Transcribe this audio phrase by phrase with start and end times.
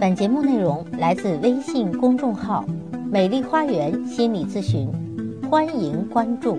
[0.00, 2.64] 本节目内容来自微信公众号
[3.10, 4.90] “美丽花园心理咨询”，
[5.48, 6.58] 欢迎关注。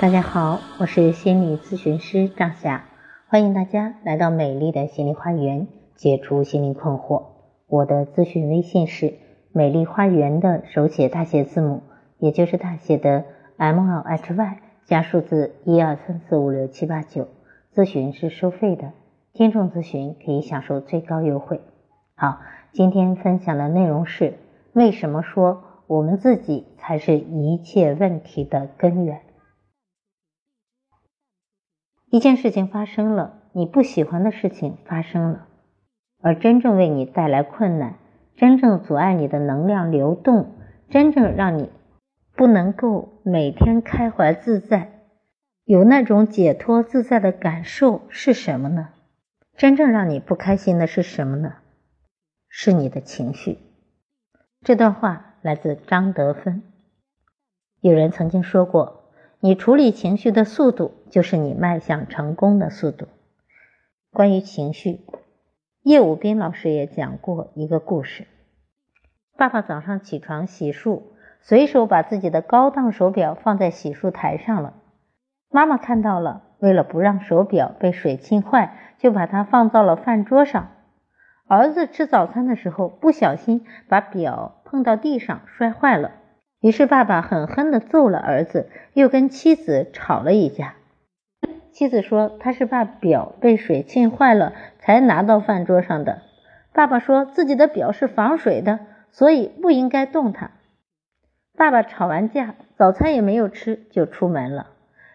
[0.00, 2.86] 大家好，我是心理咨询师张霞，
[3.28, 5.66] 欢迎大家来到美丽的心理花园，
[5.96, 7.24] 解除心灵困惑。
[7.66, 9.14] 我的咨询微信是
[9.52, 11.82] “美丽花园”的手写大写字母，
[12.18, 13.24] 也就是大写的
[13.58, 17.28] M L H Y 加数字一二三四五六七八九。
[17.74, 18.92] 咨询是收费的，
[19.32, 21.60] 听众咨询可以享受最高优惠。
[22.16, 24.34] 好，今天分享的内容是
[24.72, 29.20] 为什么说我们自己才是一切问题的根源？
[32.10, 35.48] 一件事情发生了，你不喜欢的事情发生了，
[36.22, 37.96] 而真正为你带来困难、
[38.36, 40.54] 真正阻碍你的能量流动、
[40.88, 41.68] 真正让你
[42.36, 45.00] 不能够每天开怀自在、
[45.64, 48.90] 有那种解脱自在的感受是什么呢？
[49.56, 51.54] 真正让你不开心的是什么呢？
[52.56, 53.58] 是你的情绪。
[54.62, 56.62] 这段话来自张德芬。
[57.80, 63.08] 有人曾经说过，你处理情绪的速度，就是你迈向成功的速度。
[64.12, 65.00] 关于情绪，
[65.82, 68.28] 叶武斌老师也讲过一个故事：
[69.36, 71.02] 爸爸早上起床洗漱，
[71.40, 74.74] 随手把自己的高档手表放在洗漱台上了。
[75.50, 80.70] 妈妈看到了，为了不让手表被水浸坏，就把它放到了饭桌上。
[81.46, 86.12] 儿子吃早餐的时候不小心把表碰到地上摔坏了，
[86.60, 90.74] 于是爸爸狠狠地揍了儿子，又跟妻子吵了一架。
[91.70, 96.22] 妻子说他是怕表被水浸坏了才拿到饭桌上的。
[96.72, 100.52] 爸爸说自己的表是防水的，所以不应该动它。
[101.56, 104.68] 爸爸吵完架，早餐也没有吃就出门了。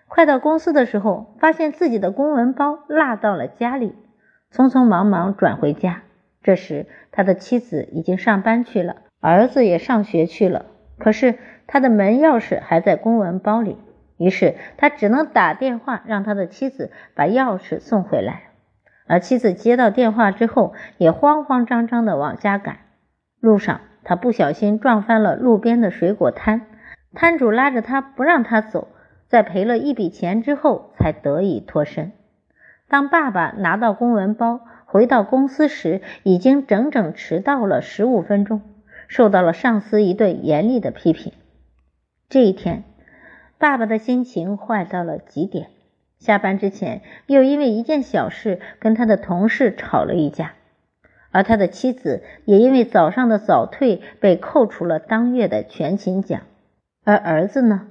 [0.07, 3.95] 快到公司的时候，发现自己的公文包落到了家里，
[4.53, 6.03] 匆匆忙忙转回家。
[6.41, 10.65] 这时，他的妻子已经上班去了，儿子也上学去了。
[10.97, 13.77] 可是他的门钥匙还在公文包里，
[14.17, 18.43] 于是他只能打电话让他的妻子把钥匙送回来。
[19.07, 22.77] 而妻子接到电话之后，也慌慌张张地往家赶。
[23.39, 26.67] 路上，他不小心撞翻了路边的水果摊，
[27.13, 28.87] 摊主拉着他不让他走，
[29.27, 32.11] 在赔了一笔钱之后，才得以脱身。
[32.87, 34.61] 当爸爸拿到公文包，
[34.91, 38.61] 回到公司时，已经整整迟到了十五分钟，
[39.07, 41.31] 受到了上司一顿严厉的批评。
[42.27, 42.83] 这一天，
[43.59, 45.67] 爸爸的心情坏到了极点。
[46.17, 50.53] 下班之前，又因为一件小事跟他的同事吵了一架，
[51.29, 56.41] 而他的妻子也因为早上的早退被扣除了当月的全勤奖。
[57.05, 57.85] 而儿子呢？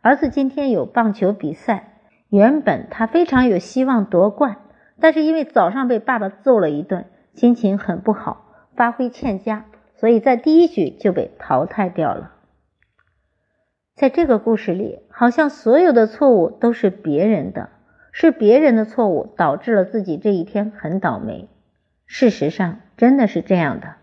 [0.00, 1.98] 儿子今天有棒球比赛，
[2.28, 4.58] 原本他非常有希望夺冠。
[5.00, 12.32] 但是因为早上被爸爸揍了一顿，心情很不好，发挥欠佳，所以在第一局就被淘汰掉了。
[13.94, 17.70] 在这个故事里，好像所有的错误都是别人的，
[18.12, 21.48] 是别人的错误导致了自己这一天很倒霉。
[22.06, 23.96] 事实上，真的是这样的，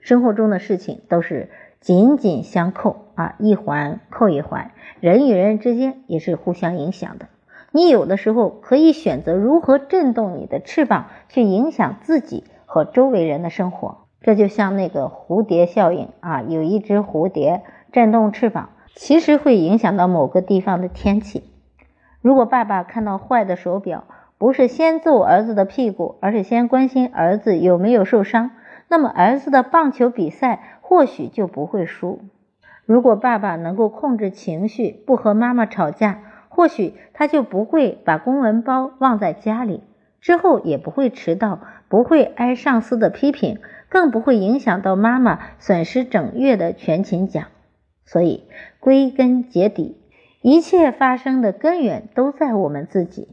[0.00, 1.50] 生活中的事情都是
[1.80, 7.26] 紧紧相扣啊，一环扣一环，人与人之间也是互相影响的。
[7.74, 14.06] 你有的时候可以选择如何震动你的翅膀，去影响自己和周围人的生活。
[14.20, 21.44] 这就像那个蝴蝶效应啊，有一只蝴蝶震动翅膀，其实会影响到某个地方的天气。
[22.20, 24.04] 如果爸爸看到坏的手表，
[24.38, 28.50] 不是先揍儿子的屁股，而是先关心儿子有没有受伤，
[28.88, 32.20] 那么儿子的棒球比赛或许就不会输。
[32.84, 36.20] 如果爸爸能够控制情绪，不和妈妈吵架。
[36.54, 39.82] 或许他就不会把公文包忘在家里，
[40.20, 43.58] 之后也不会迟到，不会挨上司的批评，
[43.88, 47.46] 更不会影响到妈妈损失整月的全勤奖。
[48.04, 48.44] 所以
[48.80, 49.96] 归根结底，
[50.42, 53.28] 一切发生的根源都在我们自己。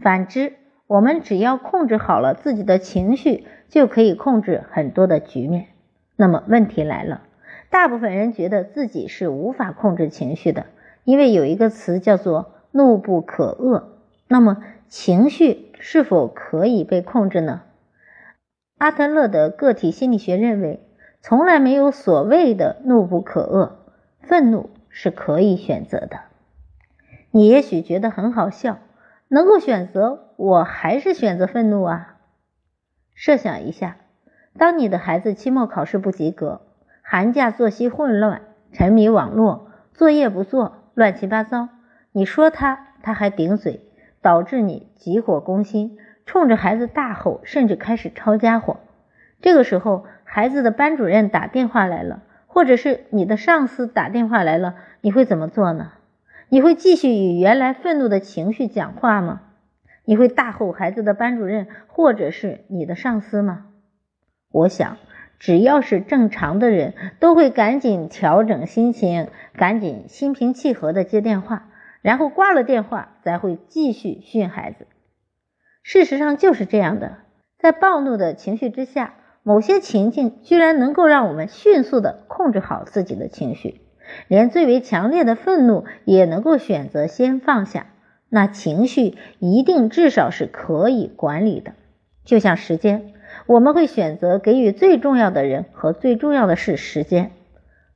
[0.00, 0.52] 反之，
[0.86, 5.66] 我们只要控制好了自己的情绪，就可以控制很多的局面。
[6.14, 7.22] 那么问题来了，
[7.70, 10.66] 大部分人觉得自己是无法控制情绪的。
[11.04, 13.84] 因为有一个词叫做“怒不可遏”，
[14.28, 17.62] 那么情绪是否可以被控制呢？
[18.78, 20.80] 阿特勒的个体心理学认为，
[21.20, 23.72] 从来没有所谓的怒不可遏，
[24.20, 26.20] 愤怒是可以选择的。
[27.30, 28.78] 你也许觉得很好笑，
[29.28, 32.16] 能够选择，我还是选择愤怒啊。
[33.14, 33.98] 设想一下，
[34.58, 36.62] 当你的孩子期末考试不及格，
[37.02, 38.42] 寒假作息混乱，
[38.72, 40.79] 沉迷网络，作业不做。
[41.00, 41.70] 乱七八糟，
[42.12, 43.80] 你说他，他还顶嘴，
[44.20, 48.80] 导致你急火攻心，冲着孩子大吼，甚至开始抄家伙。
[49.40, 55.92] 这个时候，孩子的班主任打电话来了，或者是你的上司打电话来了，你会怎么做呢？
[56.50, 59.40] 你会继续与原来愤怒的情绪讲话吗？
[60.04, 63.68] 你会大吼孩子的班主任或者是你的上司吗？
[64.52, 64.98] 我想，
[65.40, 69.26] 只要是正常的人，都会赶紧调整心情，
[69.56, 71.70] 赶紧心平气和的接电话，
[72.02, 74.86] 然后挂了电话，才会继续训孩子。
[75.82, 77.16] 事实上就是这样的，
[77.58, 83.80] 在暴怒的情绪之下，某些情境居然能够让我们迅速的控制好自己的情绪。
[84.28, 87.86] 连最为强烈的愤怒也能够选择先放下，
[88.28, 91.72] 那情绪一定至少是可以管理的。
[92.24, 93.14] 就像时间，
[93.46, 97.32] 我们会选择给予最重要的人和最重要的事时间。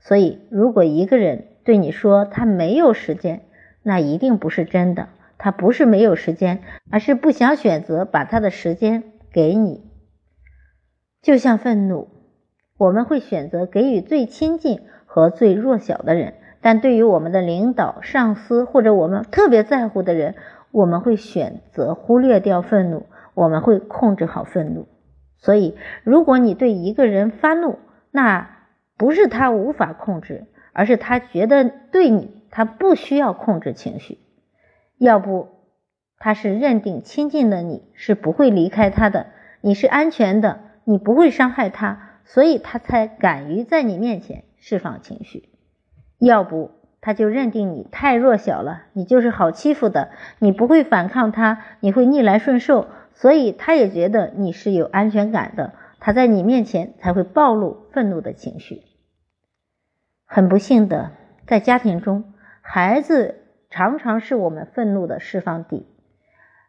[0.01, 3.43] 所以，如果一个人对你说他没有时间，
[3.83, 5.09] 那一定不是真的。
[5.39, 9.03] 他不是没有时间，而是不想选择把他的时间
[9.33, 9.83] 给你。
[11.23, 12.09] 就像愤怒，
[12.79, 14.81] 我们会选择给予最亲近。
[15.07, 20.35] 和最弱小的人，但对于我们的领导、上司或者我们特别在乎的人，
[20.73, 24.89] 我们会选择忽略掉愤怒，我们会控制好愤怒。
[25.45, 27.79] 所以，如果你对一个人发怒，
[28.11, 28.49] 那
[28.97, 34.19] 不是他无法控制，而是他觉得对你他不需要控制情绪。
[34.97, 35.49] 要不，
[36.19, 39.27] 他是认定亲近的你是不会离开他的，
[39.61, 44.45] 你是安全的，你不会伤害他，所以他才敢于在你面前。
[44.57, 45.51] 释放情绪，
[46.19, 46.71] 要不
[47.03, 50.09] 他就认定你太弱小了，你就是好欺负的，
[50.39, 58.83] 你不会反抗他，你会逆来顺受，所以他也觉得你是有安全感的，他在你面前才会暴露愤怒的情绪。
[60.27, 61.13] 很不幸的，
[61.47, 63.37] 在家庭中，孩子
[63.71, 65.87] 常常是我们愤怒的释放地，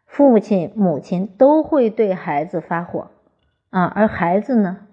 [0.06, 3.10] 父亲、母亲都会对孩子发火
[3.70, 4.86] 啊，而孩子呢，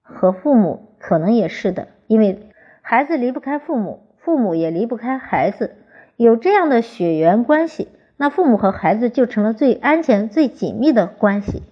[0.00, 1.88] 和父母可能也是的。
[2.06, 2.50] 因为
[2.82, 5.74] 孩子离不开父母，父母也离不开孩子，
[6.16, 11.62] 有这样的血缘关系，那父母和孩子就成了最安全、最紧密的关系。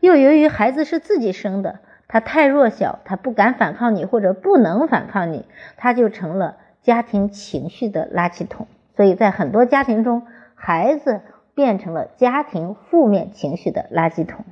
[0.00, 1.78] 又由于孩子是自己生的，
[2.08, 5.46] 他太弱小，他不敢反抗你，或者不能反抗你，
[5.76, 8.66] 他就成了家庭情绪的垃圾桶。
[8.96, 11.20] 所以在很多家庭中，孩子
[11.54, 14.44] 变成了家庭负面情绪的垃圾桶。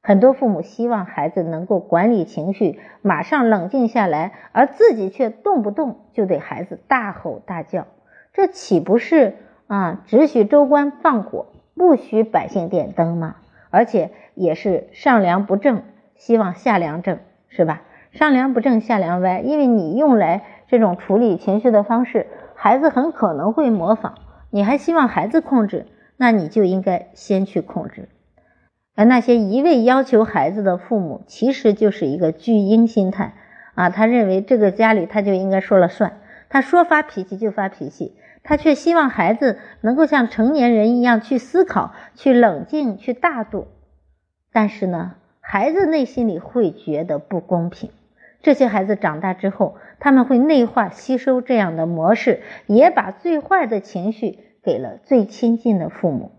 [0.00, 7.88] 很多父母希望孩子能够管理情绪，马上冷静下来，而自己却动不动就对孩子大吼大叫，
[8.32, 9.34] 这岂不是
[9.68, 13.36] 啊只许州官放火，不许百姓点灯嘛？
[13.70, 15.82] 而且也是上梁不正，
[16.16, 17.82] 希望下梁正，是吧？
[18.10, 24.14] 上梁不正下梁歪，因为你用来这种处理情绪的方式，孩子很可能会模仿。
[24.50, 25.86] 你还希望孩子控制，
[26.16, 28.08] 那你就应该先去控制。
[28.96, 33.34] 而那些一味要求孩子的父母，其实就是一个巨婴心态
[33.74, 33.90] 啊！
[33.90, 36.14] 他认为这个家里他就应该说了算，
[36.48, 43.68] 他说发脾气就发脾气，他却希望孩子能够像成年人一样去思考、去冷静、去大度。
[44.52, 47.90] 但是呢，孩子内心里会觉得不公平。
[48.40, 56.32] 这些孩子长大之后，他们会内化吸收这样的模式，也把最坏的情绪给了最亲近的父母。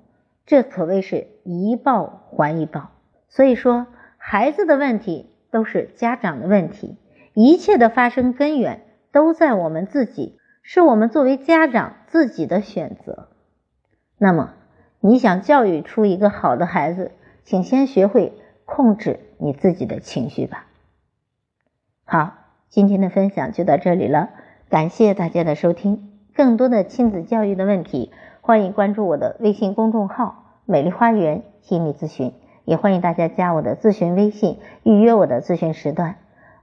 [0.46, 2.92] 这可谓是一报还一报，
[3.28, 3.86] 所以说
[4.18, 6.98] 孩子的问题都是家长的问题，
[7.34, 13.30] 一切的发生根源都在我们自己，是我们作为家长自己的选择。
[14.18, 14.54] 那么，
[15.00, 17.12] 你想教育出一个好的孩子，
[17.44, 18.34] 请先学会
[18.66, 20.66] 控制你自己的情绪吧。
[22.06, 22.34] 好，
[22.70, 24.30] 今天的分享就到这里了，
[24.70, 26.12] 感谢大家的收听。
[26.36, 28.12] 更多的亲子教育的问题。
[28.42, 32.34] 欢迎关注我的微信公众号“美丽花园心理咨询”，
[32.66, 36.16] 也欢迎大家加我的咨询微信，预约我的咨询时段。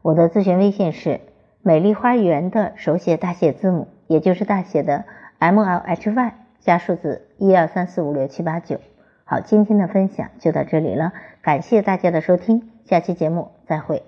[0.03, 1.21] 我的咨询微信是
[1.67, 5.05] “美丽花园”的手写大写字母，也就是大写的
[5.41, 8.79] M L H Y 加数字一二三四五六七八九。
[9.25, 14.05] 好，今天的分享就到这里了，感谢大家的收听，下期节目再会。